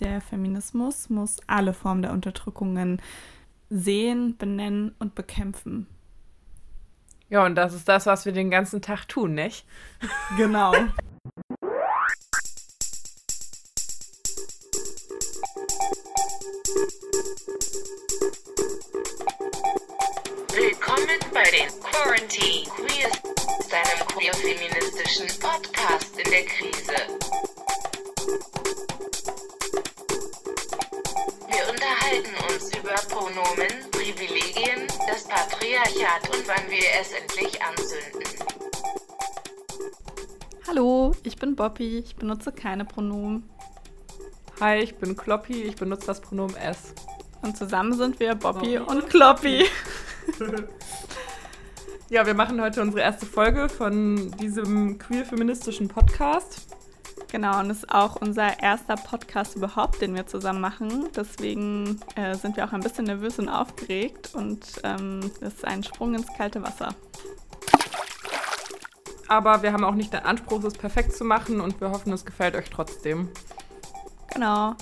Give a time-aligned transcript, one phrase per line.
[0.00, 3.00] Der Feminismus muss alle Formen der Unterdrückungen
[3.70, 5.86] sehen, benennen und bekämpfen.
[7.28, 9.64] Ja, und das ist das, was wir den ganzen Tag tun, nicht?
[10.36, 10.72] Genau.
[20.52, 23.22] Willkommen bei den Quarantine Queers,
[23.70, 27.53] deinem queer-feministischen Podcast in der Krise.
[33.08, 38.22] Pronomen, Privilegien, das Patriarchat und wann wir es endlich anzünden.
[40.66, 43.48] Hallo, ich bin Bobby, ich benutze keine Pronomen.
[44.60, 46.94] Hi, ich bin Kloppy, ich benutze das Pronomen S.
[47.42, 49.66] Und zusammen sind wir Bobby und Kloppy.
[52.10, 56.76] Ja, wir machen heute unsere erste Folge von diesem queer-feministischen Podcast.
[57.34, 61.08] Genau, und es ist auch unser erster Podcast überhaupt, den wir zusammen machen.
[61.16, 65.82] Deswegen äh, sind wir auch ein bisschen nervös und aufgeregt und ähm, es ist ein
[65.82, 66.94] Sprung ins kalte Wasser.
[69.26, 72.24] Aber wir haben auch nicht den Anspruch, es perfekt zu machen und wir hoffen, es
[72.24, 73.28] gefällt euch trotzdem.
[74.32, 74.76] Genau.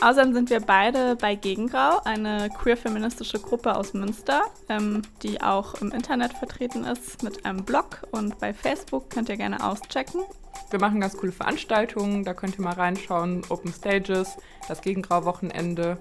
[0.00, 5.90] Außerdem sind wir beide bei Gegengrau, eine queer-feministische Gruppe aus Münster, ähm, die auch im
[5.90, 10.22] Internet vertreten ist mit einem Blog und bei Facebook könnt ihr gerne auschecken.
[10.70, 13.42] Wir machen ganz coole Veranstaltungen, da könnt ihr mal reinschauen.
[13.48, 14.36] Open Stages,
[14.68, 15.98] das Gegengrau-Wochenende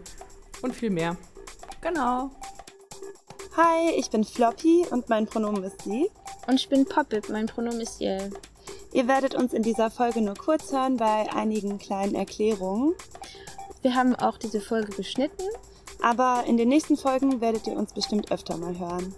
[0.61, 1.15] und viel mehr.
[1.81, 2.31] Genau.
[3.55, 6.09] Hi, ich bin Floppy und mein Pronomen ist sie.
[6.47, 8.31] Und ich bin Poppet, mein Pronomen ist Yell.
[8.91, 12.95] Ihr werdet uns in dieser Folge nur kurz hören bei einigen kleinen Erklärungen.
[13.86, 15.44] Wir haben auch diese Folge geschnitten.
[16.02, 19.14] Aber in den nächsten Folgen werdet ihr uns bestimmt öfter mal hören.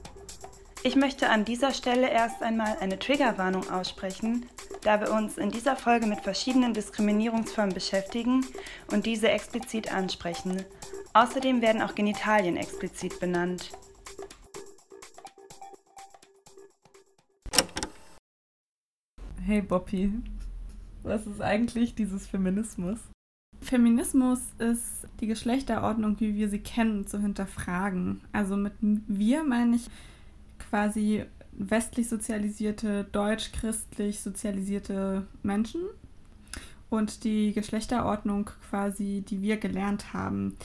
[0.84, 4.46] Ich möchte an dieser Stelle erst einmal eine Triggerwarnung aussprechen,
[4.82, 8.46] da wir uns in dieser Folge mit verschiedenen Diskriminierungsformen beschäftigen
[8.92, 10.66] und diese explizit ansprechen.
[11.14, 13.72] Außerdem werden auch Genitalien explizit benannt.
[19.46, 20.12] Hey Bobby,
[21.03, 23.00] was ist eigentlich dieses Feminismus?
[23.62, 28.22] Feminismus ist die Geschlechterordnung, wie wir sie kennen, zu hinterfragen.
[28.31, 29.90] Also mit wir meine ich
[30.59, 35.81] quasi westlich sozialisierte, deutsch-christlich sozialisierte Menschen
[36.90, 40.56] und die Geschlechterordnung quasi, die wir gelernt haben,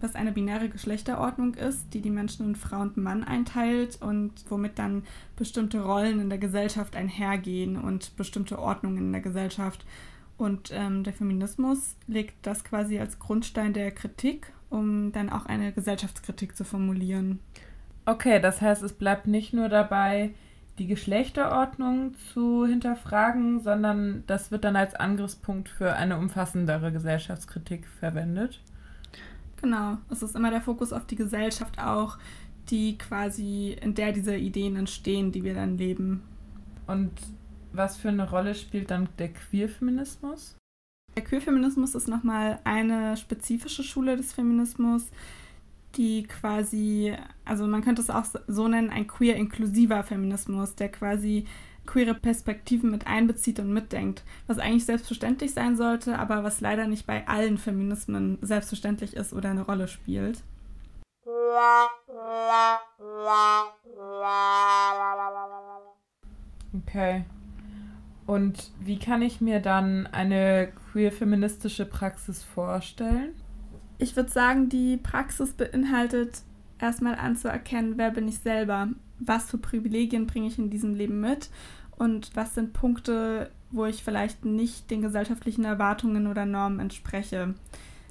[0.00, 4.78] was eine binäre Geschlechterordnung ist, die die Menschen in Frau und Mann einteilt und womit
[4.78, 5.04] dann
[5.36, 9.84] bestimmte Rollen in der Gesellschaft einhergehen und bestimmte Ordnungen in der Gesellschaft.
[10.40, 15.70] Und ähm, der Feminismus legt das quasi als Grundstein der Kritik, um dann auch eine
[15.70, 17.40] Gesellschaftskritik zu formulieren.
[18.06, 20.30] Okay, das heißt, es bleibt nicht nur dabei,
[20.78, 28.62] die Geschlechterordnung zu hinterfragen, sondern das wird dann als Angriffspunkt für eine umfassendere Gesellschaftskritik verwendet.
[29.60, 32.16] Genau, es ist immer der Fokus auf die Gesellschaft auch,
[32.70, 36.22] die quasi, in der diese Ideen entstehen, die wir dann leben.
[36.86, 37.10] Und
[37.72, 40.56] was für eine Rolle spielt dann der Queerfeminismus?
[41.16, 45.10] Der Queerfeminismus ist nochmal eine spezifische Schule des Feminismus,
[45.96, 51.46] die quasi, also man könnte es auch so nennen, ein queer-inklusiver Feminismus, der quasi
[51.86, 57.06] queere Perspektiven mit einbezieht und mitdenkt, was eigentlich selbstverständlich sein sollte, aber was leider nicht
[57.06, 60.42] bei allen Feminismen selbstverständlich ist oder eine Rolle spielt.
[66.86, 67.24] Okay.
[68.30, 73.30] Und wie kann ich mir dann eine queer-feministische Praxis vorstellen?
[73.98, 76.42] Ich würde sagen, die Praxis beinhaltet
[76.78, 81.50] erstmal anzuerkennen, wer bin ich selber, was für Privilegien bringe ich in diesem Leben mit
[81.96, 87.54] und was sind Punkte, wo ich vielleicht nicht den gesellschaftlichen Erwartungen oder Normen entspreche.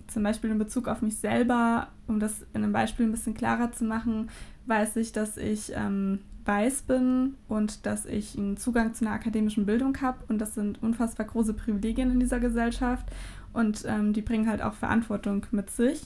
[0.08, 3.72] Zum Beispiel in Bezug auf mich selber, um das in einem Beispiel ein bisschen klarer
[3.72, 4.30] zu machen,
[4.66, 9.66] weiß ich, dass ich ähm, weiß bin und dass ich einen Zugang zu einer akademischen
[9.66, 10.20] Bildung habe.
[10.28, 13.06] Und das sind unfassbar große Privilegien in dieser Gesellschaft.
[13.54, 16.02] Und ähm, die bringen halt auch Verantwortung mit sich.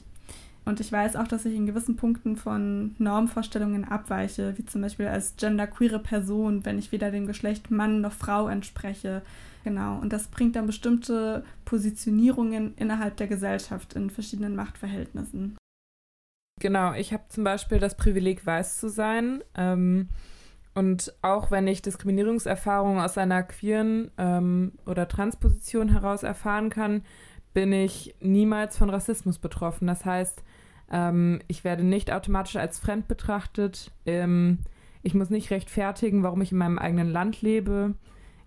[0.65, 5.07] Und ich weiß auch, dass ich in gewissen Punkten von Normvorstellungen abweiche, wie zum Beispiel
[5.07, 9.21] als genderqueere Person, wenn ich weder dem Geschlecht Mann noch Frau entspreche.
[9.65, 9.99] Genau.
[9.99, 15.57] Und das bringt dann bestimmte Positionierungen innerhalb der Gesellschaft in verschiedenen Machtverhältnissen.
[16.63, 19.43] Genau, ich habe zum Beispiel das Privileg, weiß zu sein.
[19.53, 20.07] Ähm,
[20.73, 27.03] und auch wenn ich Diskriminierungserfahrungen aus einer queeren ähm, oder Transposition heraus erfahren kann,
[27.53, 29.87] bin ich niemals von Rassismus betroffen.
[29.87, 30.41] Das heißt,
[30.89, 33.91] ähm, ich werde nicht automatisch als fremd betrachtet.
[34.05, 34.59] Ähm,
[35.01, 37.95] ich muss nicht rechtfertigen, warum ich in meinem eigenen Land lebe.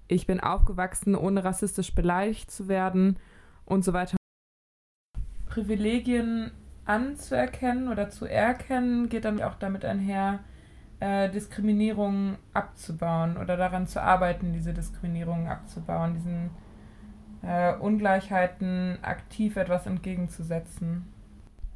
[0.09, 3.19] Ich bin aufgewachsen, ohne rassistisch beleidigt zu werden
[3.67, 4.17] und so weiter.
[5.45, 6.53] Privilegien
[6.87, 10.41] anzuerkennen oder zu erkennen, geht dann auch damit einher,
[11.01, 16.51] äh, Diskriminierung abzubauen oder daran zu arbeiten, diese Diskriminierung abzubauen, diesen
[17.43, 21.13] äh, Ungleichheiten aktiv etwas entgegenzusetzen.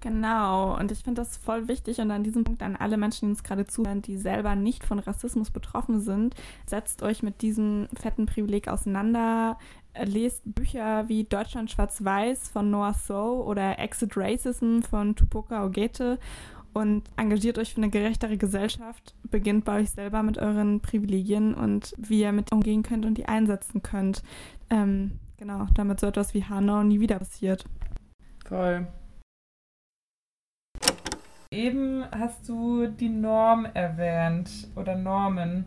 [0.01, 3.33] Genau, und ich finde das voll wichtig und an diesem Punkt an alle Menschen, die
[3.33, 6.35] uns gerade zuhören, die selber nicht von Rassismus betroffen sind,
[6.65, 9.59] setzt euch mit diesem fetten Privileg auseinander,
[10.05, 16.19] lest Bücher wie Deutschland schwarz-weiß von Noah So oder Exit Racism von Tupoka Ogete
[16.73, 19.15] und engagiert euch für eine gerechtere Gesellschaft.
[19.25, 23.27] Beginnt bei euch selber mit euren Privilegien und wie ihr mit umgehen könnt und die
[23.27, 24.23] einsetzen könnt.
[24.71, 27.65] Ähm, genau, damit so etwas wie Hanau nie wieder passiert.
[28.47, 28.87] Voll.
[31.53, 35.65] Eben hast du die Norm erwähnt oder Normen.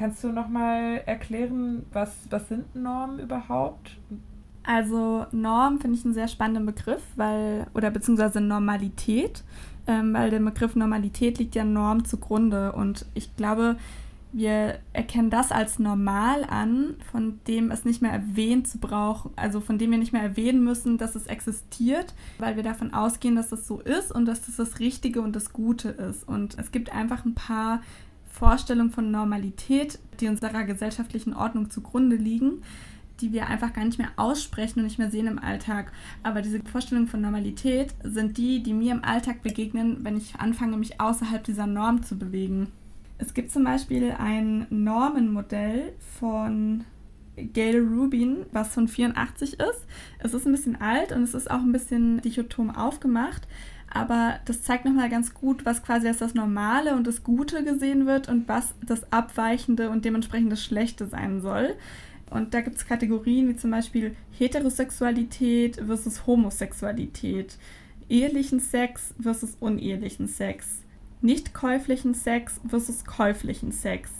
[0.00, 3.98] Kannst du nochmal erklären, was, was sind Normen überhaupt?
[4.62, 9.44] Also Norm finde ich einen sehr spannenden Begriff, weil, oder beziehungsweise Normalität,
[9.86, 12.72] ähm, weil dem Begriff Normalität liegt ja Norm zugrunde.
[12.72, 13.76] Und ich glaube,
[14.32, 19.60] wir erkennen das als normal an, von dem es nicht mehr erwähnt zu brauchen, also
[19.60, 23.52] von dem wir nicht mehr erwähnen müssen, dass es existiert, weil wir davon ausgehen, dass
[23.52, 26.26] es so ist und dass das das Richtige und das Gute ist.
[26.26, 27.82] Und es gibt einfach ein paar
[28.30, 32.62] Vorstellungen von Normalität, die unserer gesellschaftlichen Ordnung zugrunde liegen,
[33.20, 35.92] die wir einfach gar nicht mehr aussprechen und nicht mehr sehen im Alltag.
[36.22, 40.76] Aber diese Vorstellungen von Normalität sind die, die mir im Alltag begegnen, wenn ich anfange,
[40.76, 42.68] mich außerhalb dieser Norm zu bewegen.
[43.18, 46.84] Es gibt zum Beispiel ein Normenmodell von
[47.36, 49.86] Gail Rubin, was von 84 ist.
[50.18, 53.46] Es ist ein bisschen alt und es ist auch ein bisschen dichotom aufgemacht,
[53.92, 58.06] aber das zeigt nochmal ganz gut, was quasi als das Normale und das Gute gesehen
[58.06, 61.74] wird und was das Abweichende und dementsprechend das Schlechte sein soll.
[62.30, 67.58] Und da gibt es Kategorien wie zum Beispiel Heterosexualität versus Homosexualität,
[68.08, 70.82] ehelichen Sex versus unehelichen Sex,
[71.20, 74.10] nicht käuflichen Sex versus käuflichen Sex.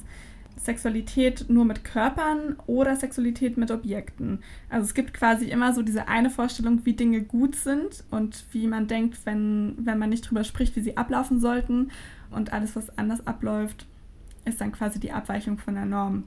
[0.62, 4.40] Sexualität nur mit Körpern oder Sexualität mit Objekten.
[4.68, 8.66] Also es gibt quasi immer so diese eine Vorstellung, wie Dinge gut sind und wie
[8.66, 11.90] man denkt, wenn, wenn man nicht drüber spricht, wie sie ablaufen sollten.
[12.30, 13.86] Und alles, was anders abläuft,
[14.44, 16.24] ist dann quasi die Abweichung von der Norm.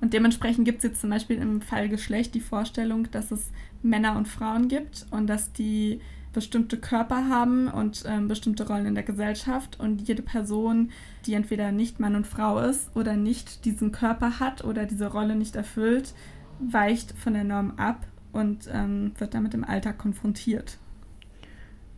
[0.00, 3.50] Und dementsprechend gibt es jetzt zum Beispiel im Fall Geschlecht die Vorstellung, dass es
[3.82, 6.00] Männer und Frauen gibt und dass die
[6.36, 10.90] bestimmte Körper haben und ähm, bestimmte Rollen in der Gesellschaft und jede Person,
[11.24, 15.34] die entweder nicht Mann und Frau ist oder nicht diesen Körper hat oder diese Rolle
[15.34, 16.12] nicht erfüllt,
[16.58, 20.76] weicht von der Norm ab und ähm, wird damit im Alltag konfrontiert.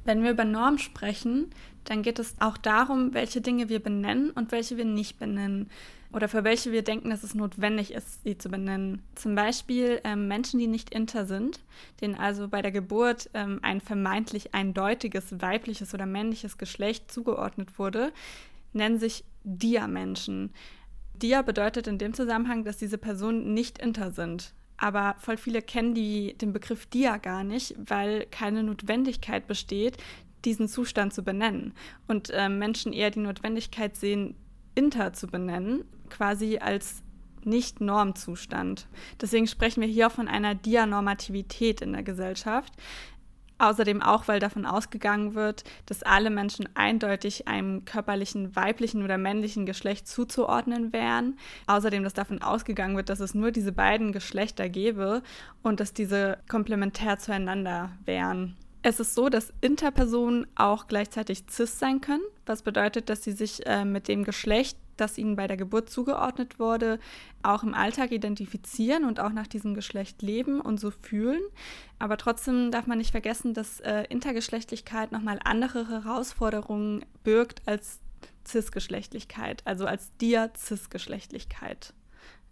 [0.04, 1.46] Wenn wir über Norm sprechen,
[1.82, 5.68] dann geht es auch darum, welche Dinge wir benennen und welche wir nicht benennen
[6.12, 9.02] oder für welche wir denken, dass es notwendig ist, sie zu benennen.
[9.14, 11.60] Zum Beispiel ähm, Menschen, die nicht inter sind,
[12.00, 18.12] denen also bei der Geburt ähm, ein vermeintlich eindeutiges weibliches oder männliches Geschlecht zugeordnet wurde,
[18.72, 20.52] nennen sich Dia-Menschen.
[21.14, 24.54] Dia bedeutet in dem Zusammenhang, dass diese Personen nicht inter sind.
[24.78, 29.96] Aber voll viele kennen die, den Begriff Dia gar nicht, weil keine Notwendigkeit besteht,
[30.44, 31.74] diesen Zustand zu benennen.
[32.06, 34.36] Und äh, Menschen eher die Notwendigkeit sehen,
[34.78, 37.02] Inter zu benennen, quasi als
[37.42, 38.86] nicht-Normzustand.
[39.20, 42.72] Deswegen sprechen wir hier von einer Dianormativität in der Gesellschaft.
[43.58, 49.66] Außerdem auch, weil davon ausgegangen wird, dass alle Menschen eindeutig einem körperlichen weiblichen oder männlichen
[49.66, 51.36] Geschlecht zuzuordnen wären.
[51.66, 55.24] Außerdem, dass davon ausgegangen wird, dass es nur diese beiden Geschlechter gäbe
[55.60, 58.56] und dass diese komplementär zueinander wären.
[58.88, 63.66] Es ist so, dass Interpersonen auch gleichzeitig cis sein können, was bedeutet, dass sie sich
[63.66, 66.98] äh, mit dem Geschlecht, das ihnen bei der Geburt zugeordnet wurde,
[67.42, 71.42] auch im Alltag identifizieren und auch nach diesem Geschlecht leben und so fühlen.
[71.98, 78.00] Aber trotzdem darf man nicht vergessen, dass äh, Intergeschlechtlichkeit nochmal andere Herausforderungen birgt als
[78.46, 81.92] Cis-Geschlechtlichkeit, also als Dia-Cis-Geschlechtlichkeit.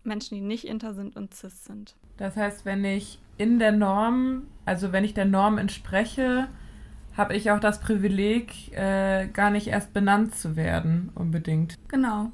[0.05, 1.97] Menschen, die nicht inter sind und cis sind.
[2.17, 6.49] Das heißt, wenn ich in der Norm, also wenn ich der Norm entspreche,
[7.17, 11.77] habe ich auch das Privileg, äh, gar nicht erst benannt zu werden, unbedingt.
[11.89, 12.31] Genau.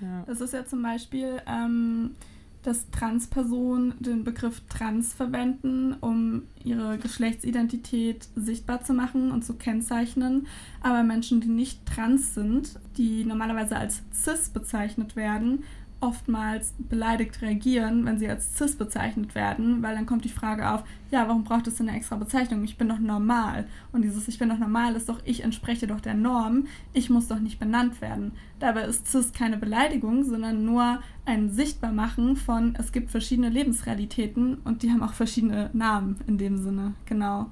[0.00, 0.24] Ja.
[0.26, 2.14] Das ist ja zum Beispiel, ähm,
[2.62, 10.46] dass Transpersonen den Begriff trans verwenden, um ihre Geschlechtsidentität sichtbar zu machen und zu kennzeichnen.
[10.80, 15.64] Aber Menschen, die nicht trans sind, die normalerweise als cis bezeichnet werden,
[16.02, 20.82] oftmals beleidigt reagieren, wenn sie als cis bezeichnet werden, weil dann kommt die Frage auf,
[21.10, 22.64] ja, warum braucht es denn eine extra Bezeichnung?
[22.64, 23.66] Ich bin doch normal.
[23.92, 27.28] Und dieses Ich bin doch normal ist doch, ich entspreche doch der Norm, ich muss
[27.28, 28.32] doch nicht benannt werden.
[28.58, 34.82] Dabei ist cis keine Beleidigung, sondern nur ein Sichtbarmachen von, es gibt verschiedene Lebensrealitäten und
[34.82, 36.94] die haben auch verschiedene Namen in dem Sinne.
[37.06, 37.50] Genau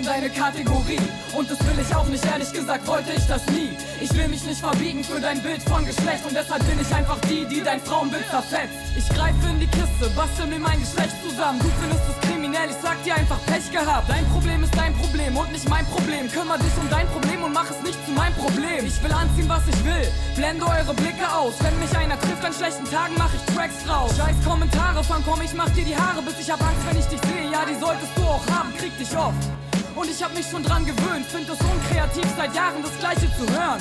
[0.00, 1.00] in deine Kategorie.
[1.36, 3.76] Und das will ich auch nicht, ehrlich gesagt wollte ich das nie.
[4.00, 7.18] Ich will mich nicht verbiegen für dein Bild von Geschlecht und deshalb bin ich einfach
[7.28, 8.74] die, die dein Frauenbild zerfetzt.
[8.96, 11.60] Ich greife in die Kiste, bastel mir mein Geschlecht zusammen.
[11.60, 14.08] Du findest es kriminell, ich sag dir einfach Pech gehabt.
[14.08, 16.30] Dein Problem ist dein Problem und nicht mein Problem.
[16.32, 18.86] Kümmer dich um dein Problem und mach es nicht zu meinem Problem.
[18.86, 21.54] Ich will anziehen, was ich will, blende eure Blicke aus.
[21.60, 24.10] Wenn mich einer trifft an schlechten Tagen, mach ich Tracks drauf.
[24.16, 27.06] Scheiß Kommentare, fang komm, ich mach dir die Haare, bis ich hab Angst, wenn ich
[27.06, 27.52] dich sehe.
[27.52, 29.44] Ja, die solltest du auch haben, krieg dich oft.
[29.94, 33.46] Und ich hab mich schon dran gewöhnt, find es unkreativ, seit Jahren das Gleiche zu
[33.50, 33.80] hören.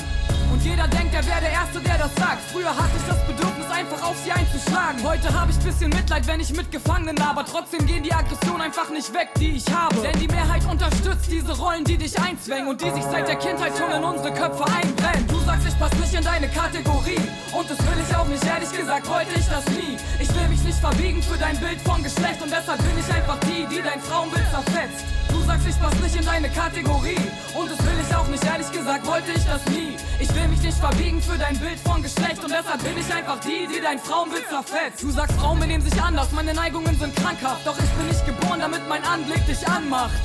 [0.52, 2.42] Und jeder denkt, er wäre der Erste, der das sagt.
[2.52, 5.04] Früher hatte ich das Bedürfnis, einfach auf sie einzuschlagen.
[5.04, 8.90] Heute habe ich bisschen Mitleid, wenn ich mit Gefangenen aber trotzdem gehen die Aggressionen einfach
[8.90, 9.96] nicht weg, die ich habe.
[10.02, 13.78] Denn die Mehrheit unterstützt diese Rollen, die dich einzwängen und die sich seit der Kindheit
[13.78, 15.28] schon in unsere Köpfe einbrennen.
[15.28, 17.22] Du sagst, ich pass nicht in deine Kategorie.
[17.54, 19.98] Und das will ich auch nicht, ehrlich gesagt, wollte ich das nie.
[20.20, 23.40] Ich will mich nicht verbiegen für dein Bild von Geschlecht und deshalb bin ich einfach
[23.40, 25.06] die, die dein Frauenbild zerfetzt.
[25.30, 27.24] Du sagst, ich pass nicht in deine Kategorie.
[27.56, 29.96] Und das will ich auch nicht, ehrlich gesagt, wollte ich das nie.
[30.20, 33.40] Ich will mich nicht verbiegen für dein Bild von Geschlecht und deshalb bin ich einfach
[33.40, 35.02] die, die dein Frauenbild zerfetzt.
[35.02, 37.66] Du sagst, Frauen benehmen sich anders, meine Neigungen sind krankhaft.
[37.66, 40.20] Doch ich bin nicht geboren, damit mein Anblick dich anmacht.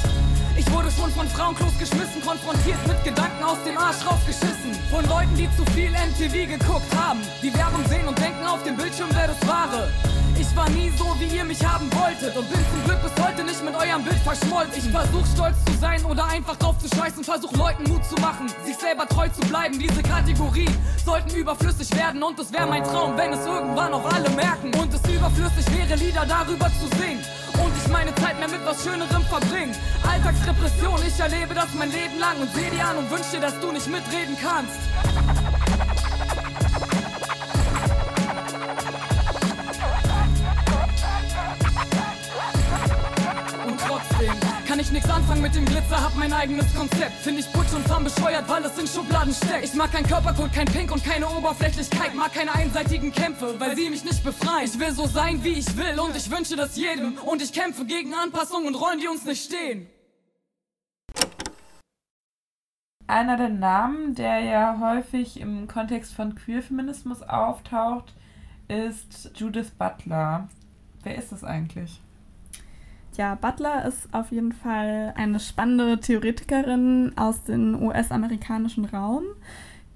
[0.57, 4.71] Ich wurde schon von Frauenklos geschmissen, konfrontiert mit Gedanken aus dem Arsch rausgeschissen.
[4.91, 8.77] Von Leuten, die zu viel MTV geguckt haben, die Werbung sehen und denken auf dem
[8.77, 9.91] Bildschirm wäre das Wahre.
[10.39, 13.43] Ich war nie so, wie ihr mich haben wolltet und bin zum Glück bis heute
[13.43, 14.79] nicht mit eurem Bild verschmolzen.
[14.79, 18.47] Ich versuch stolz zu sein oder einfach drauf zu scheißen, versuch Leuten Mut zu machen,
[18.65, 19.79] sich selber treu zu bleiben.
[19.79, 20.71] Diese Kategorie
[21.05, 24.73] sollten überflüssig werden und es wäre mein Traum, wenn es irgendwann auch alle merken.
[24.75, 27.25] Und es überflüssig wäre, Lieder darüber zu singen
[27.63, 29.75] und ich meine Zeit mehr mit was Schönerem verbringen.
[30.09, 33.59] Alltagsrepression, ich erlebe das mein Leben lang und seh dir an und wünsch dir, dass
[33.61, 35.74] du nicht mitreden kannst.
[44.95, 47.13] Nix anfangen mit dem Glitzer, hab mein eigenes Konzept.
[47.15, 49.65] Find ich Butch und Farm bescheuert, weil es in Schubladen steckt.
[49.65, 52.15] Ich mag kein Körpercode, kein Pink und keine Oberflächlichkeit.
[52.15, 54.67] Mag keine einseitigen Kämpfe, weil sie mich nicht befreien.
[54.67, 57.19] Ich will so sein, wie ich will und ich wünsche das jedem.
[57.19, 59.89] Und ich kämpfe gegen Anpassungen und Rollen, die uns nicht stehen.
[63.09, 68.15] Einer der Namen, der ja häufig im Kontext von Queerfeminismus auftaucht,
[68.69, 70.49] ist Judith Butler.
[71.03, 72.01] Wer ist das eigentlich?
[73.17, 79.23] Ja, Butler ist auf jeden Fall eine spannende Theoretikerin aus dem US-amerikanischen Raum,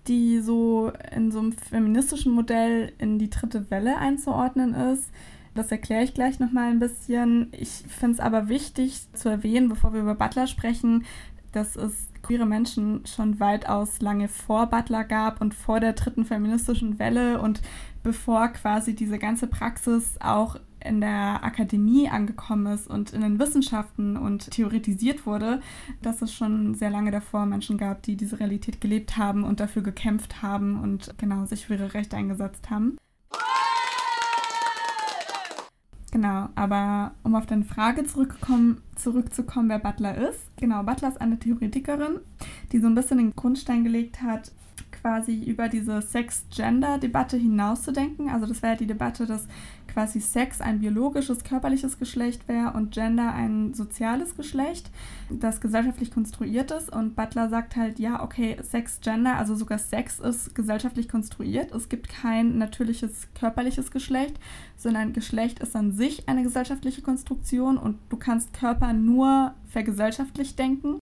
[0.06, 5.10] die so in so einem feministischen Modell in die dritte Welle einzuordnen ist.
[5.56, 7.48] Das erkläre ich gleich nochmal ein bisschen.
[7.50, 11.04] Ich finde es aber wichtig zu erwähnen, bevor wir über Butler sprechen,
[11.50, 17.00] dass es queere Menschen schon weitaus lange vor Butler gab und vor der dritten feministischen
[17.00, 17.62] Welle und
[18.04, 24.16] bevor quasi diese ganze Praxis auch in der Akademie angekommen ist und in den Wissenschaften
[24.16, 25.61] und theoretisiert wurde,
[26.02, 29.82] dass es schon sehr lange davor Menschen gab, die diese Realität gelebt haben und dafür
[29.82, 32.97] gekämpft haben und genau sich für ihre Rechte eingesetzt haben.
[36.11, 38.80] Genau, aber um auf deine Frage zurückzukommen,
[39.68, 40.40] wer Butler ist.
[40.56, 42.20] Genau, Butler ist eine Theoretikerin,
[42.73, 44.50] die so ein bisschen den Grundstein gelegt hat,
[44.90, 48.30] quasi über diese Sex-Gender-Debatte hinauszudenken.
[48.30, 49.47] Also das wäre die Debatte, dass
[49.99, 54.93] quasi Sex ein biologisches, körperliches Geschlecht wäre und Gender ein soziales Geschlecht,
[55.28, 56.88] das gesellschaftlich konstruiert ist.
[56.88, 61.73] Und Butler sagt halt, ja, okay, Sex, Gender, also sogar Sex ist gesellschaftlich konstruiert.
[61.73, 64.38] Es gibt kein natürliches körperliches Geschlecht,
[64.76, 71.00] sondern Geschlecht ist an sich eine gesellschaftliche Konstruktion und du kannst Körper nur vergesellschaftlich denken.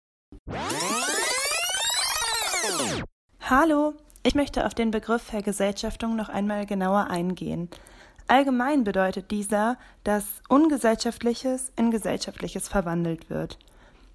[3.40, 3.94] Hallo,
[4.24, 7.70] ich möchte auf den Begriff Vergesellschaftung noch einmal genauer eingehen.
[8.32, 13.60] Allgemein bedeutet dieser, dass Ungesellschaftliches in Gesellschaftliches verwandelt wird.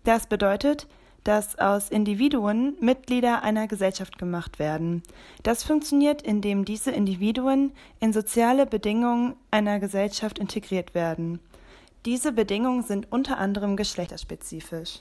[0.04, 0.86] Das bedeutet,
[1.22, 5.02] dass aus Individuen Mitglieder einer Gesellschaft gemacht werden.
[5.42, 11.38] Das funktioniert, indem diese Individuen in soziale Bedingungen einer Gesellschaft integriert werden.
[12.06, 15.00] Diese Bedingungen sind unter anderem geschlechterspezifisch.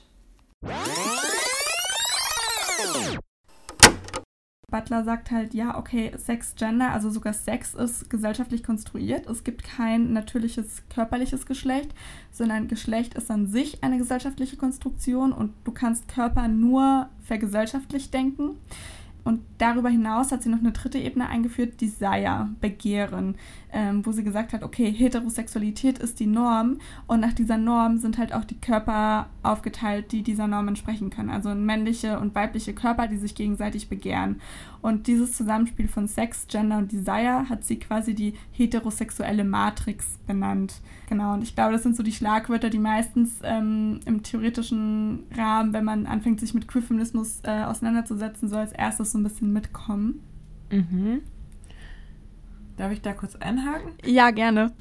[4.76, 9.26] Butler sagt halt, ja, okay, Sex, Gender, also sogar Sex ist gesellschaftlich konstruiert.
[9.26, 11.94] Es gibt kein natürliches körperliches Geschlecht,
[12.30, 18.58] sondern Geschlecht ist an sich eine gesellschaftliche Konstruktion und du kannst Körper nur vergesellschaftlich denken.
[19.26, 23.34] Und darüber hinaus hat sie noch eine dritte Ebene eingeführt, Desire, Begehren,
[23.72, 26.78] ähm, wo sie gesagt hat, okay, Heterosexualität ist die Norm
[27.08, 31.30] und nach dieser Norm sind halt auch die Körper aufgeteilt, die dieser Norm entsprechen können.
[31.30, 34.40] Also männliche und weibliche Körper, die sich gegenseitig begehren.
[34.80, 40.80] Und dieses Zusammenspiel von Sex, Gender und Desire hat sie quasi die heterosexuelle Matrix benannt.
[41.08, 45.72] Genau, und ich glaube, das sind so die Schlagwörter, die meistens ähm, im theoretischen Rahmen,
[45.72, 50.22] wenn man anfängt, sich mit Queerfeminismus äh, auseinanderzusetzen, so als erstes so ein bisschen mitkommen.
[50.70, 51.22] Mhm.
[52.76, 53.92] Darf ich da kurz einhaken?
[54.04, 54.72] Ja, gerne.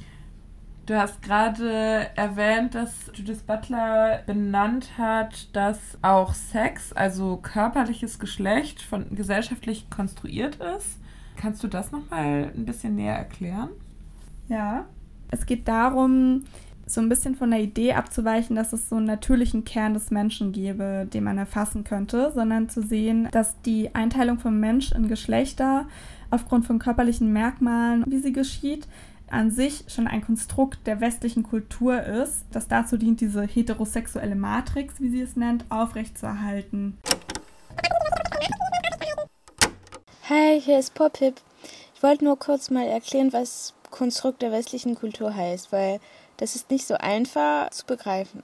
[0.85, 8.81] Du hast gerade erwähnt, dass Judith Butler benannt hat, dass auch Sex, also körperliches Geschlecht,
[8.81, 10.99] von gesellschaftlich konstruiert ist.
[11.37, 13.69] Kannst du das nochmal ein bisschen näher erklären?
[14.49, 14.85] Ja.
[15.31, 16.43] Es geht darum,
[16.87, 20.51] so ein bisschen von der Idee abzuweichen, dass es so einen natürlichen Kern des Menschen
[20.51, 25.87] gäbe, den man erfassen könnte, sondern zu sehen, dass die Einteilung vom Mensch in Geschlechter
[26.29, 28.87] aufgrund von körperlichen Merkmalen, wie sie geschieht,
[29.27, 35.01] an sich schon ein Konstrukt der westlichen Kultur ist, das dazu dient, diese heterosexuelle Matrix,
[35.01, 36.97] wie sie es nennt, aufrechtzuerhalten.
[40.29, 41.35] Hi, hier ist Popip.
[41.95, 45.99] Ich wollte nur kurz mal erklären, was Konstrukt der westlichen Kultur heißt, weil
[46.37, 48.43] das ist nicht so einfach zu begreifen.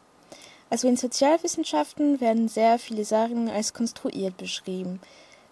[0.69, 5.01] Also in Sozialwissenschaften werden sehr viele Sachen als konstruiert beschrieben.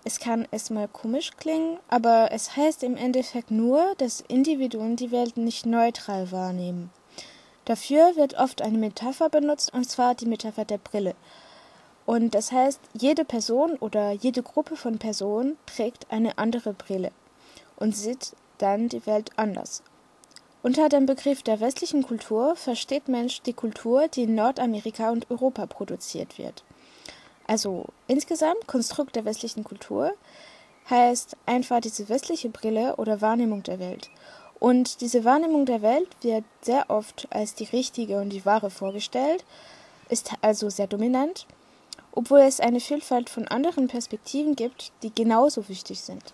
[0.06, 5.36] Es kann erstmal komisch klingen, aber es heißt im Endeffekt nur, dass Individuen die Welt
[5.36, 6.90] nicht neutral wahrnehmen.
[7.66, 11.16] Dafür wird oft eine Metapher benutzt, und zwar die Metapher der Brille.
[12.06, 17.12] Und das heißt, jede Person oder jede Gruppe von Personen trägt eine andere Brille
[17.76, 19.84] und sieht dann die Welt anders.
[20.62, 25.66] Unter dem Begriff der westlichen Kultur versteht Mensch die Kultur, die in Nordamerika und Europa
[25.66, 26.66] produziert wird.
[27.48, 30.12] Also insgesamt Konstrukt der westlichen Kultur
[30.90, 34.10] heißt einfach diese westliche Brille oder Wahrnehmung der Welt.
[34.60, 39.46] Und diese Wahrnehmung der Welt wird sehr oft als die richtige und die wahre vorgestellt,
[40.10, 41.48] ist also sehr dominant,
[42.12, 46.34] obwohl es eine Vielfalt von anderen Perspektiven gibt, die genauso wichtig sind.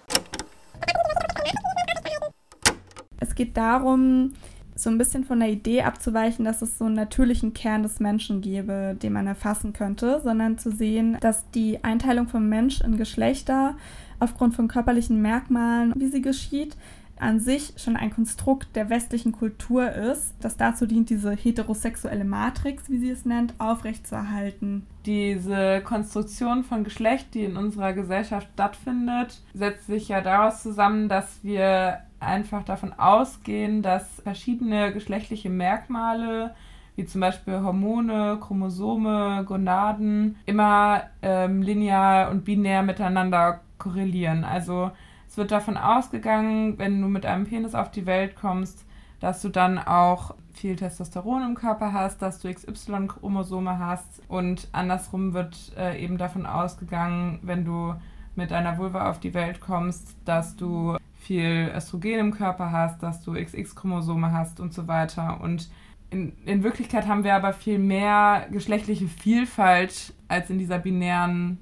[3.36, 4.32] Es geht darum,
[4.76, 8.40] so ein bisschen von der Idee abzuweichen, dass es so einen natürlichen Kern des Menschen
[8.40, 13.76] gäbe, den man erfassen könnte, sondern zu sehen, dass die Einteilung vom Mensch in Geschlechter
[14.22, 16.78] aufgrund von körperlichen Merkmalen, wie sie geschieht,
[17.20, 22.90] an sich schon ein Konstrukt der westlichen Kultur ist, das dazu dient, diese heterosexuelle Matrix,
[22.90, 24.86] wie sie es nennt, aufrechtzuerhalten.
[25.06, 31.40] Diese Konstruktion von Geschlecht, die in unserer Gesellschaft stattfindet, setzt sich ja daraus zusammen, dass
[31.44, 36.56] wir einfach davon ausgehen, dass verschiedene geschlechtliche Merkmale,
[36.96, 44.44] wie zum Beispiel Hormone, Chromosome, Gonaden, immer ähm, linear und binär miteinander korrelieren.
[44.44, 44.92] Also
[45.28, 48.86] es wird davon ausgegangen, wenn du mit einem Penis auf die Welt kommst,
[49.20, 55.34] dass du dann auch viel Testosteron im Körper hast, dass du XY-Chromosome hast und andersrum
[55.34, 57.96] wird äh, eben davon ausgegangen, wenn du
[58.36, 63.22] mit einer Vulva auf die Welt kommst, dass du viel Östrogen im Körper hast, dass
[63.22, 65.42] du XX-Chromosome hast und so weiter.
[65.42, 65.70] Und
[66.12, 71.58] in, in Wirklichkeit haben wir aber viel mehr geschlechtliche Vielfalt als in dieser binären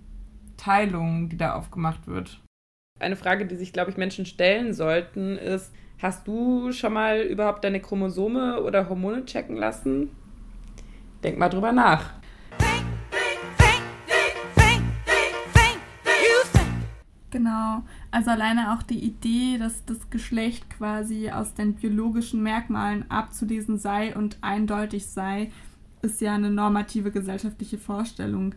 [0.57, 2.41] Teilung, die da aufgemacht wird.
[2.99, 7.63] Eine Frage, die sich, glaube ich, Menschen stellen sollten, ist, hast du schon mal überhaupt
[7.63, 10.11] deine Chromosome oder Hormone checken lassen?
[11.23, 12.11] Denk mal drüber nach.
[17.33, 17.81] Genau.
[18.11, 24.15] Also alleine auch die Idee, dass das Geschlecht quasi aus den biologischen Merkmalen abzulesen sei
[24.15, 25.51] und eindeutig sei,
[26.03, 28.53] ist ja eine normative gesellschaftliche Vorstellung.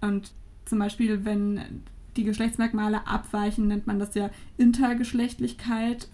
[0.00, 0.32] Und
[0.64, 1.82] zum Beispiel, wenn
[2.16, 6.08] die Geschlechtsmerkmale abweichen, nennt man das ja Intergeschlechtlichkeit.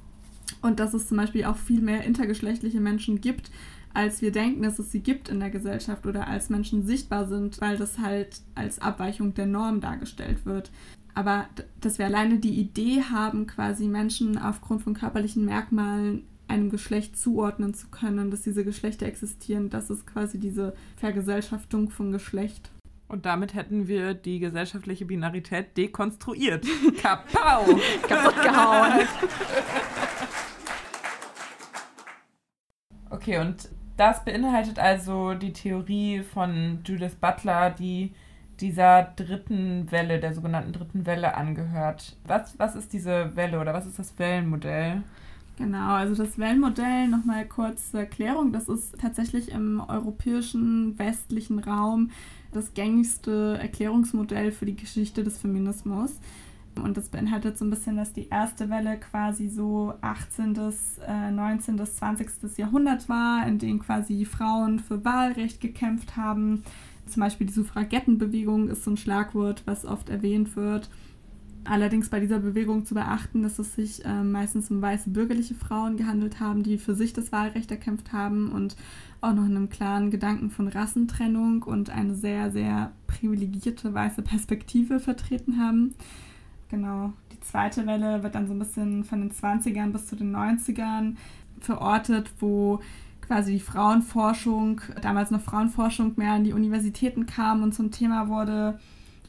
[0.63, 3.53] Und dass es zum Beispiel auch viel mehr intergeschlechtliche Menschen gibt,
[3.95, 7.61] als wir denken, dass es sie gibt in der Gesellschaft oder als Menschen sichtbar sind,
[7.61, 10.73] weil das halt als Abweichung der Norm dargestellt wird.
[11.15, 11.47] Aber
[11.81, 17.75] dass wir alleine die Idee haben, quasi Menschen aufgrund von körperlichen Merkmalen einem Geschlecht zuordnen
[17.75, 22.71] zu können, dass diese Geschlechter existieren, das ist quasi diese Vergesellschaftung von Geschlecht.
[23.07, 26.65] Und damit hätten wir die gesellschaftliche Binarität dekonstruiert.
[27.03, 27.65] Kapau!
[28.07, 28.93] Kaputt gehauen.
[33.13, 38.15] Okay, und das beinhaltet also die Theorie von Judith Butler, die
[38.61, 42.17] dieser dritten Welle, der sogenannten dritten Welle angehört.
[42.27, 45.03] Was, was ist diese Welle oder was ist das Wellenmodell?
[45.57, 52.11] Genau, also das Wellenmodell, nochmal kurz zur Erklärung, das ist tatsächlich im europäischen westlichen Raum
[52.53, 56.19] das gängigste Erklärungsmodell für die Geschichte des Feminismus.
[56.77, 60.57] Und das beinhaltet so ein bisschen, dass die erste Welle quasi so 18.,
[61.07, 62.57] äh, 19., 20.
[62.57, 66.63] Jahrhundert war, in dem quasi Frauen für Wahlrecht gekämpft haben.
[67.11, 70.89] Zum Beispiel die Suffragettenbewegung ist so ein Schlagwort, was oft erwähnt wird.
[71.65, 75.99] Allerdings bei dieser Bewegung zu beachten, dass es sich äh, meistens um weiße bürgerliche Frauen
[75.99, 78.77] gehandelt haben, die für sich das Wahlrecht erkämpft haben und
[79.21, 85.59] auch noch einem klaren Gedanken von Rassentrennung und eine sehr, sehr privilegierte weiße Perspektive vertreten
[85.59, 85.95] haben.
[86.71, 87.13] Genau.
[87.33, 91.17] Die zweite Welle wird dann so ein bisschen von den 20ern bis zu den 90ern
[91.61, 92.81] verortet, wo
[93.31, 98.81] quasi die Frauenforschung, damals noch Frauenforschung, mehr an die Universitäten kam und zum Thema wurde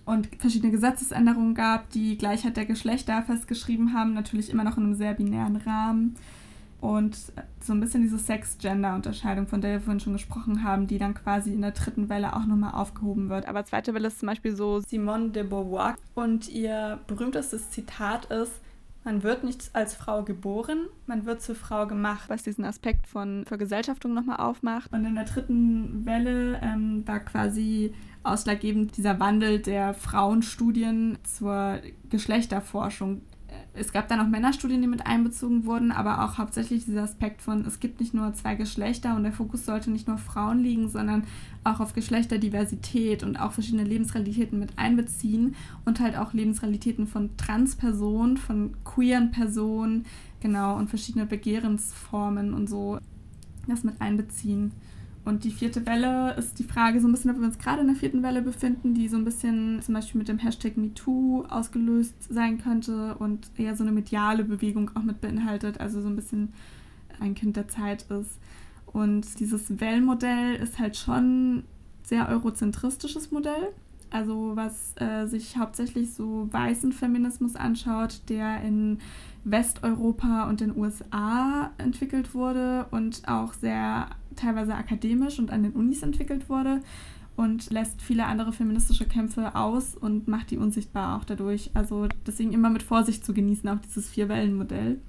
[0.06, 4.96] und verschiedene Gesetzesänderungen gab, die Gleichheit der Geschlechter festgeschrieben haben, natürlich immer noch in einem
[4.96, 6.16] sehr binären Rahmen.
[6.80, 7.16] Und
[7.60, 11.54] so ein bisschen diese Sex-Gender-Unterscheidung, von der wir vorhin schon gesprochen haben, die dann quasi
[11.54, 13.48] in der dritten Welle auch nochmal aufgehoben wird.
[13.48, 15.94] Aber zweite Welle ist zum Beispiel so Simone de Beauvoir.
[16.16, 18.54] Und ihr berühmtestes Zitat ist,
[19.04, 23.46] man wird nicht als Frau geboren, man wird zur Frau gemacht, was diesen Aspekt von
[23.46, 24.92] Vergesellschaftung nochmal aufmacht.
[24.94, 33.22] Und in der dritten Welle ähm, war quasi ausschlaggebend dieser Wandel der Frauenstudien zur Geschlechterforschung.
[33.74, 37.66] Es gab dann auch Männerstudien, die mit einbezogen wurden, aber auch hauptsächlich dieser Aspekt von,
[37.66, 40.90] es gibt nicht nur zwei Geschlechter und der Fokus sollte nicht nur auf Frauen liegen,
[40.90, 41.24] sondern
[41.64, 45.56] auch auf Geschlechterdiversität und auch verschiedene Lebensrealitäten mit einbeziehen
[45.86, 50.06] und halt auch Lebensrealitäten von Transpersonen, von queeren Personen,
[50.42, 53.00] genau, und verschiedene Begehrensformen und so
[53.68, 54.74] das mit einbeziehen.
[55.24, 57.88] Und die vierte Welle ist die Frage so ein bisschen, ob wir uns gerade in
[57.88, 62.16] der vierten Welle befinden, die so ein bisschen zum Beispiel mit dem Hashtag MeToo ausgelöst
[62.30, 66.54] sein könnte und eher so eine mediale Bewegung auch mit beinhaltet, also so ein bisschen
[67.20, 68.40] ein Kind der Zeit ist.
[68.88, 71.64] Und dieses Wellenmodell ist halt schon
[72.04, 73.70] sehr eurozentristisches Modell,
[74.10, 79.00] also was äh, sich hauptsächlich so weißen Feminismus anschaut, der in
[79.44, 86.04] Westeuropa und den USA entwickelt wurde und auch sehr teilweise akademisch und an den Unis
[86.04, 86.82] entwickelt wurde
[87.36, 91.72] und lässt viele andere feministische Kämpfe aus und macht die unsichtbar auch dadurch.
[91.74, 95.00] Also deswegen immer mit Vorsicht zu genießen, auch dieses Vier-Wellen-Modell.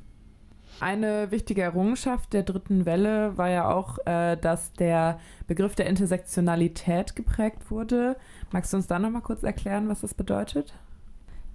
[0.81, 7.15] Eine wichtige Errungenschaft der dritten Welle war ja auch, äh, dass der Begriff der Intersektionalität
[7.15, 8.17] geprägt wurde.
[8.53, 10.73] Magst du uns da nochmal kurz erklären, was das bedeutet?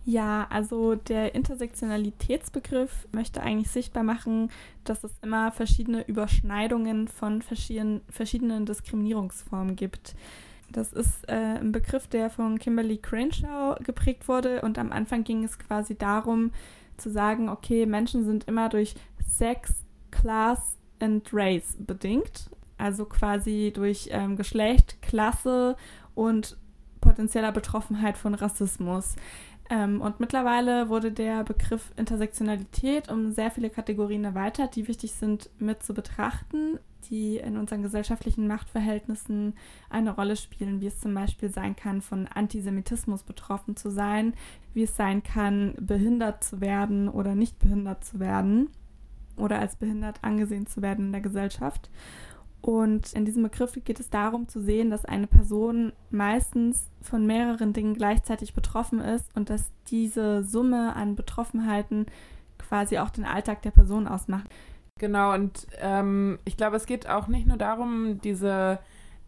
[0.09, 4.49] Ja, also der Intersektionalitätsbegriff möchte eigentlich sichtbar machen,
[4.85, 10.15] dass es immer verschiedene Überschneidungen von verschiedenen, verschiedenen Diskriminierungsformen gibt.
[10.71, 15.43] Das ist äh, ein Begriff, der von Kimberly Crenshaw geprägt wurde und am Anfang ging
[15.43, 16.51] es quasi darum
[16.95, 18.95] zu sagen, okay, Menschen sind immer durch
[19.27, 25.75] Sex, Class and Race bedingt, also quasi durch ähm, Geschlecht, Klasse
[26.15, 26.55] und
[27.01, 29.15] potenzieller Betroffenheit von Rassismus.
[29.69, 35.49] Ähm, und mittlerweile wurde der Begriff Intersektionalität um sehr viele Kategorien erweitert, die wichtig sind
[35.59, 39.55] mit zu betrachten, die in unseren gesellschaftlichen Machtverhältnissen
[39.89, 44.33] eine Rolle spielen, wie es zum Beispiel sein kann, von Antisemitismus betroffen zu sein,
[44.73, 48.69] wie es sein kann, behindert zu werden oder nicht behindert zu werden
[49.35, 51.89] oder als behindert angesehen zu werden in der Gesellschaft.
[52.61, 57.71] Und in diesem Begriff geht es darum zu sehen, dass eine Person meistens von mehreren
[57.71, 62.07] Dingen gleichzeitig betroffen ist und dass diese Summe an Betroffenheiten
[62.57, 64.49] quasi auch den Alltag der Person ausmacht.
[64.97, 68.79] Genau, und ähm, ich glaube, es geht auch nicht nur darum, diese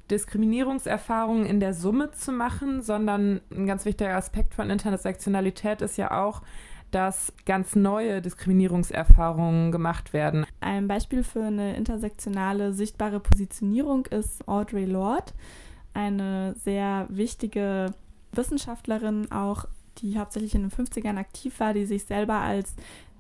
[0.10, 6.20] Diskriminierungserfahrungen in der Summe zu machen, sondern ein ganz wichtiger Aspekt von Intersektionalität ist ja
[6.20, 6.42] auch,
[6.92, 10.46] dass ganz neue Diskriminierungserfahrungen gemacht werden.
[10.62, 15.34] Ein Beispiel für eine intersektionale sichtbare Positionierung ist Audre Lorde,
[15.94, 17.94] eine sehr wichtige
[18.32, 19.66] Wissenschaftlerin, auch
[19.98, 22.76] die hauptsächlich in den 50ern aktiv war, die sich selber als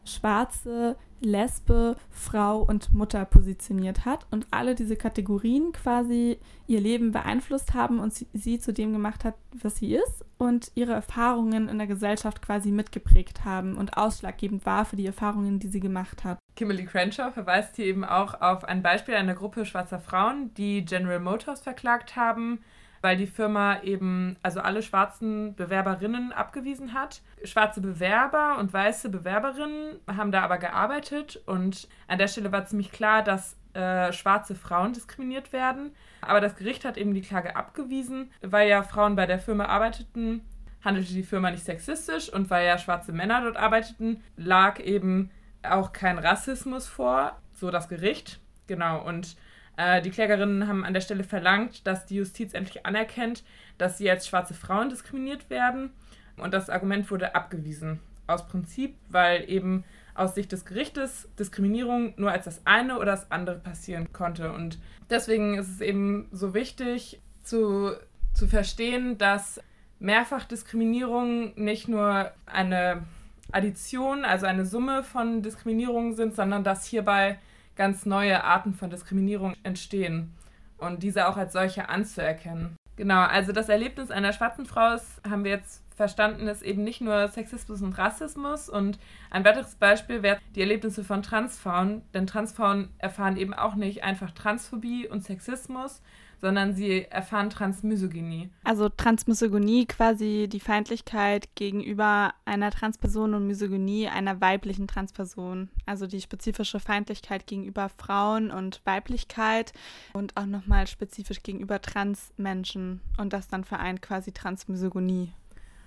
[0.05, 7.73] schwarze Lesbe, Frau und Mutter positioniert hat und alle diese Kategorien quasi ihr Leben beeinflusst
[7.73, 11.77] haben und sie, sie, zu dem gemacht hat, was sie ist und ihre Erfahrungen in
[11.77, 16.39] der Gesellschaft quasi mitgeprägt haben und ausschlaggebend war für die Erfahrungen, die sie gemacht hat.
[16.55, 21.19] Kimberly Crenshaw verweist hier eben auch auf ein Beispiel einer Gruppe schwarzer Frauen, die General
[21.19, 22.59] Motors verklagt haben
[23.01, 27.21] weil die Firma eben also alle schwarzen Bewerberinnen abgewiesen hat.
[27.43, 32.91] Schwarze Bewerber und weiße Bewerberinnen haben da aber gearbeitet und an der Stelle war ziemlich
[32.91, 35.91] klar, dass äh, schwarze Frauen diskriminiert werden.
[36.21, 40.41] Aber das Gericht hat eben die Klage abgewiesen, weil ja Frauen bei der Firma arbeiteten,
[40.83, 45.29] handelte die Firma nicht sexistisch und weil ja schwarze Männer dort arbeiteten, lag eben
[45.63, 48.39] auch kein Rassismus vor, so das Gericht.
[48.67, 49.35] Genau, und
[49.79, 53.45] äh, die Klägerinnen haben an der Stelle verlangt, dass die Justiz endlich anerkennt,
[53.77, 55.91] dass sie als schwarze Frauen diskriminiert werden.
[56.35, 58.01] Und das Argument wurde abgewiesen.
[58.27, 63.31] aus Prinzip, weil eben aus Sicht des Gerichtes Diskriminierung nur als das eine oder das
[63.31, 64.51] andere passieren konnte.
[64.51, 64.77] Und
[65.09, 67.93] deswegen ist es eben so wichtig zu,
[68.33, 69.61] zu verstehen, dass
[69.99, 73.05] Mehrfachdiskriminierung nicht nur eine
[73.51, 77.39] Addition, also eine Summe von Diskriminierungen sind, sondern dass hierbei
[77.79, 80.33] ganz neue Arten von Diskriminierung entstehen
[80.77, 82.75] und diese auch als solche anzuerkennen.
[82.97, 86.99] Genau, also das Erlebnis einer schwarzen Frau ist, haben wir jetzt verstanden, ist eben nicht
[86.99, 88.67] nur Sexismus und Rassismus.
[88.67, 88.99] Und
[89.31, 94.31] ein weiteres Beispiel wäre die Erlebnisse von Transfrauen, denn Transfrauen erfahren eben auch nicht einfach
[94.31, 96.01] Transphobie und Sexismus,
[96.41, 98.49] sondern sie erfahren Transmisogynie.
[98.63, 105.69] Also Transmisogynie quasi die Feindlichkeit gegenüber einer Transperson und Misogynie einer weiblichen Transperson.
[105.85, 109.73] Also die spezifische Feindlichkeit gegenüber Frauen und Weiblichkeit
[110.13, 113.01] und auch nochmal spezifisch gegenüber Transmenschen.
[113.17, 115.33] Und das dann vereint quasi Transmisogynie.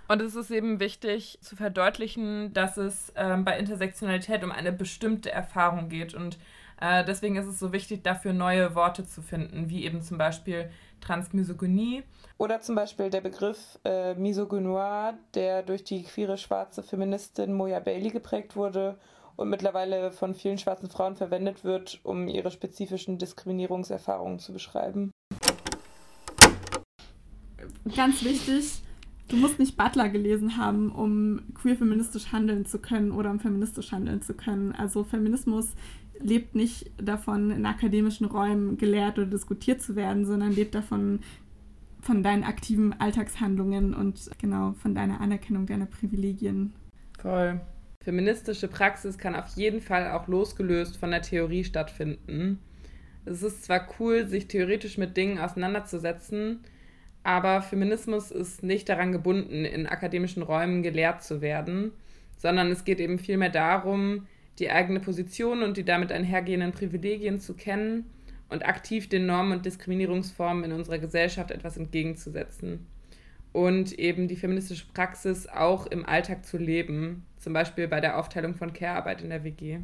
[0.09, 5.31] Und es ist eben wichtig zu verdeutlichen, dass es ähm, bei Intersektionalität um eine bestimmte
[5.31, 6.39] Erfahrung geht und
[6.83, 10.69] äh, deswegen ist es so wichtig, dafür neue Worte zu finden, wie eben zum Beispiel
[11.01, 12.03] Transmisogynie.
[12.39, 18.11] Oder zum Beispiel der Begriff äh, Misogynoir, der durch die queere schwarze Feministin Moya Bailey
[18.11, 18.99] geprägt wurde
[19.37, 25.13] und mittlerweile von vielen schwarzen Frauen verwendet wird, um ihre spezifischen Diskriminierungserfahrungen zu beschreiben.
[27.95, 28.83] Ganz wichtig,
[29.29, 33.93] du musst nicht Butler gelesen haben, um queer feministisch handeln zu können oder um feministisch
[33.93, 34.73] handeln zu können.
[34.73, 35.75] Also Feminismus
[36.25, 41.21] lebt nicht davon, in akademischen Räumen gelehrt oder diskutiert zu werden, sondern lebt davon,
[42.01, 46.73] von deinen aktiven Alltagshandlungen und genau von deiner Anerkennung deiner Privilegien.
[47.19, 47.61] Voll.
[48.03, 52.59] Feministische Praxis kann auf jeden Fall auch losgelöst von der Theorie stattfinden.
[53.25, 56.61] Es ist zwar cool, sich theoretisch mit Dingen auseinanderzusetzen,
[57.23, 61.93] aber Feminismus ist nicht daran gebunden, in akademischen Räumen gelehrt zu werden,
[62.37, 64.27] sondern es geht eben vielmehr darum,
[64.59, 68.11] die eigene Position und die damit einhergehenden Privilegien zu kennen
[68.49, 72.87] und aktiv den Normen und Diskriminierungsformen in unserer Gesellschaft etwas entgegenzusetzen.
[73.53, 78.55] Und eben die feministische Praxis auch im Alltag zu leben, zum Beispiel bei der Aufteilung
[78.55, 79.81] von Care-Arbeit in der WG.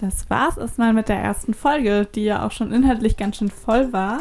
[0.00, 3.92] Das war's erstmal mit der ersten Folge, die ja auch schon inhaltlich ganz schön voll
[3.92, 4.20] war.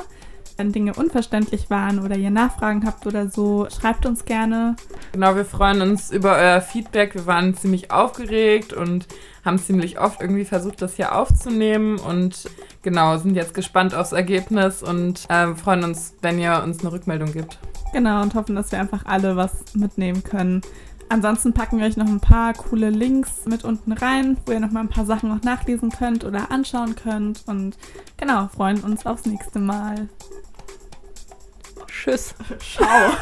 [0.57, 4.75] Wenn Dinge unverständlich waren oder ihr Nachfragen habt oder so, schreibt uns gerne.
[5.11, 7.13] Genau, wir freuen uns über euer Feedback.
[7.13, 9.05] Wir waren ziemlich aufgeregt und
[9.45, 12.49] haben ziemlich oft irgendwie versucht, das hier aufzunehmen und
[12.81, 17.31] genau, sind jetzt gespannt aufs Ergebnis und äh, freuen uns, wenn ihr uns eine Rückmeldung
[17.31, 17.59] gibt.
[17.93, 20.61] Genau, und hoffen, dass wir einfach alle was mitnehmen können.
[21.09, 24.71] Ansonsten packen wir euch noch ein paar coole Links mit unten rein, wo ihr noch
[24.71, 27.43] mal ein paar Sachen noch nachlesen könnt oder anschauen könnt.
[27.47, 27.77] Und
[28.17, 30.09] genau, freuen uns aufs nächste Mal.
[31.87, 32.35] Tschüss.
[32.59, 33.13] Ciao.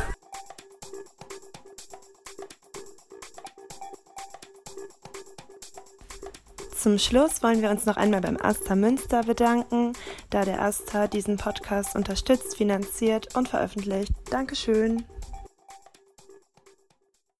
[6.85, 9.93] Zum Schluss wollen wir uns noch einmal beim Asta Münster bedanken,
[10.29, 14.11] da der Asta diesen Podcast unterstützt, finanziert und veröffentlicht.
[14.29, 15.03] Dankeschön.